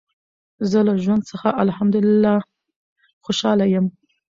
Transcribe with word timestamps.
زه 0.69 0.79
له 0.87 0.93
ژوند 1.03 1.23
څخه 1.31 1.49
الحمدلله 1.63 2.33
خوشحاله 3.25 3.65
یم. 3.73 3.85